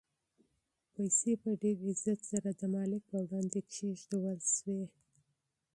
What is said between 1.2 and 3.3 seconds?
په ډېر عزت سره د مالک په